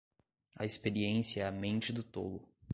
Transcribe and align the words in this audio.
A 0.57 0.65
experiência 0.65 1.41
é 1.41 1.45
a 1.45 1.51
mente 1.51 1.93
do 1.93 2.01
tolo. 2.01 2.49